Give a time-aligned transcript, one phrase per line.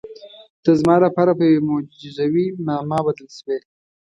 [0.63, 3.57] ته زما لپاره په یوې معجزوي معما بدل شوې.